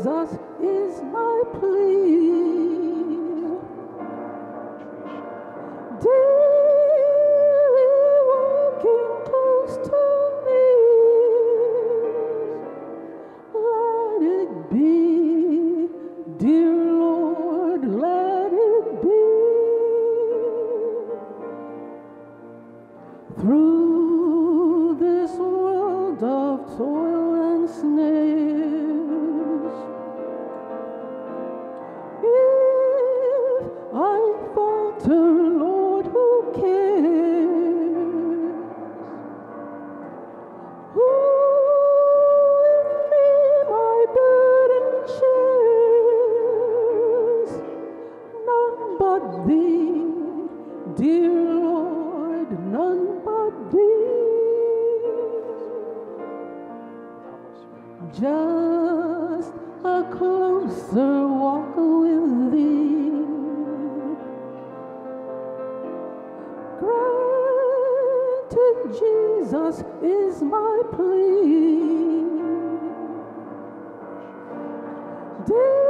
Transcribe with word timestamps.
Jesus 0.00 0.32
is 0.62 1.02
my 1.12 1.42
plea. 1.60 2.59
Dear 50.96 51.30
Lord, 51.30 52.50
none 52.66 53.20
but 53.24 53.70
thee. 53.70 54.10
Just 58.12 59.52
a 59.84 60.02
closer 60.10 61.28
walk 61.28 61.76
with 61.76 62.52
thee. 62.52 63.10
Granted, 66.80 68.78
Jesus 68.98 69.84
is 70.02 70.42
my 70.42 70.82
plea. 70.92 72.24
Dear 75.46 75.89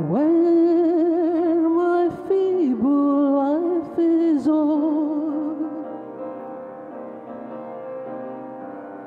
When 0.00 1.74
my 1.74 2.08
feeble 2.26 3.32
life 3.36 3.98
is 3.98 4.48
old, 4.48 5.60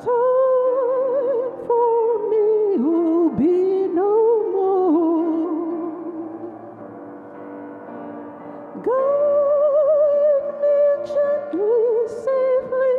time 0.05 1.51
for 1.65 2.29
me 2.29 2.77
will 2.77 3.29
be 3.31 3.87
no 3.91 4.13
more. 4.53 6.03
Guide 8.85 10.49
me 10.61 10.77
gently, 11.09 11.83
safely, 12.07 12.95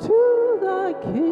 to 0.00 0.18
thy 0.60 0.88
kingdom. 1.00 1.31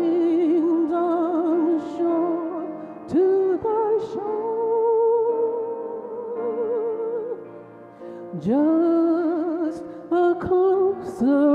just 8.42 9.82
a 10.10 10.34
closer 10.40 11.49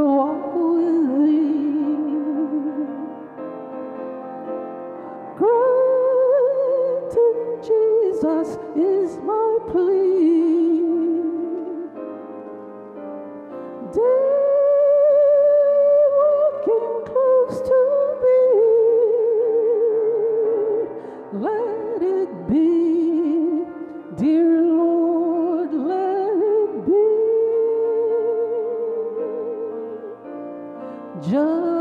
just 31.28 31.75